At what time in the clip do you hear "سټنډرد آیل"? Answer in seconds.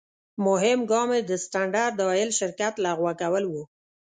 1.43-2.29